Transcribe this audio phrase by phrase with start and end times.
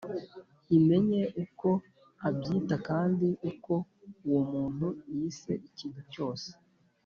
[0.77, 1.69] imenye uko
[2.27, 3.73] abyita, kandi uko
[4.25, 6.49] uwo muntu yise ikintu cyose